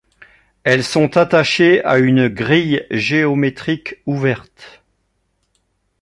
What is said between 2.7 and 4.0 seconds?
géométrique